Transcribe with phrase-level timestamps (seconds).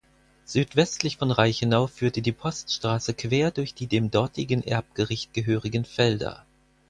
[0.45, 6.43] Südwestlich von Reichenau führte die Poststraße quer durch die dem dortigen Erbgericht gehörigen Felder.